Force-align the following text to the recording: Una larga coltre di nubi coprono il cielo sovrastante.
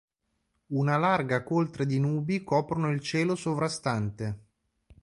Una 0.73 0.97
larga 0.97 1.43
coltre 1.43 1.85
di 1.85 1.99
nubi 1.99 2.43
coprono 2.43 2.89
il 2.89 3.01
cielo 3.01 3.35
sovrastante. 3.35 4.39